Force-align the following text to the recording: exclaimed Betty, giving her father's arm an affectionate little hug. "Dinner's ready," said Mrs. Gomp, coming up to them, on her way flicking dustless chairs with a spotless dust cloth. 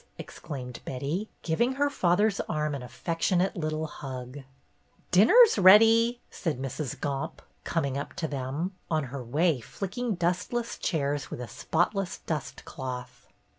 exclaimed 0.17 0.79
Betty, 0.83 1.29
giving 1.43 1.73
her 1.73 1.87
father's 1.87 2.39
arm 2.49 2.73
an 2.73 2.81
affectionate 2.81 3.55
little 3.55 3.85
hug. 3.85 4.39
"Dinner's 5.11 5.59
ready," 5.59 6.21
said 6.31 6.59
Mrs. 6.59 6.99
Gomp, 6.99 7.39
coming 7.63 7.99
up 7.99 8.13
to 8.15 8.27
them, 8.27 8.73
on 8.89 9.03
her 9.03 9.23
way 9.23 9.59
flicking 9.59 10.15
dustless 10.15 10.79
chairs 10.79 11.29
with 11.29 11.39
a 11.39 11.47
spotless 11.47 12.17
dust 12.17 12.65
cloth. 12.65 13.27